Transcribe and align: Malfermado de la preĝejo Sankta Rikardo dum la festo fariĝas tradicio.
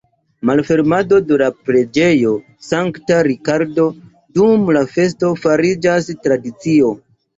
Malfermado 0.49 1.17
de 1.31 1.37
la 1.41 1.49
preĝejo 1.67 2.31
Sankta 2.69 3.19
Rikardo 3.27 3.87
dum 4.39 4.65
la 4.79 4.83
festo 4.95 5.31
fariĝas 5.45 6.09
tradicio. 6.27 6.91